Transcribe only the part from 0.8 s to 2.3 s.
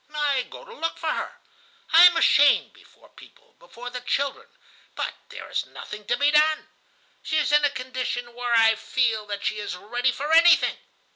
for her. I am